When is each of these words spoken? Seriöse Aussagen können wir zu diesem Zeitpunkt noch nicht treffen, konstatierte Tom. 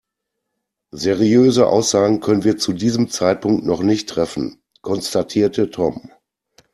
Seriöse 0.89 1.67
Aussagen 1.67 2.21
können 2.21 2.43
wir 2.43 2.57
zu 2.57 2.73
diesem 2.73 3.09
Zeitpunkt 3.11 3.67
noch 3.67 3.83
nicht 3.83 4.09
treffen, 4.09 4.59
konstatierte 4.81 5.69
Tom. 5.69 6.09